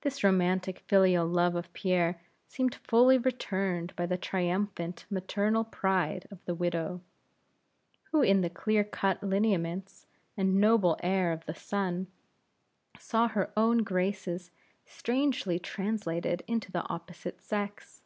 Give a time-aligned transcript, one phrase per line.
[0.00, 6.44] This romantic filial love of Pierre seemed fully returned by the triumphant maternal pride of
[6.46, 7.00] the widow,
[8.10, 12.08] who in the clear cut lineaments and noble air of the son,
[12.98, 14.50] saw her own graces
[14.84, 18.02] strangely translated into the opposite sex.